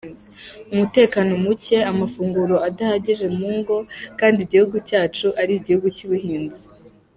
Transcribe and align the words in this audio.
Umutekano 0.73 1.31
muke, 1.43 1.77
amafunguro 1.91 2.55
adahagije 2.67 3.25
mu 3.37 3.47
ngo 3.57 3.75
kandi 4.19 4.39
igihugu 4.45 4.75
cyacu 4.89 5.27
ari 5.41 5.53
igihugu 5.59 5.87
cy’ubuhinzi. 5.95 6.63